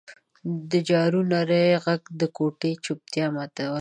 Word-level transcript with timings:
د 0.71 0.71
جارو 0.89 1.21
نري 1.31 1.65
غږ 1.85 2.01
د 2.19 2.21
کوټې 2.37 2.71
چوپتیا 2.85 3.25
ماتوله. 3.35 3.69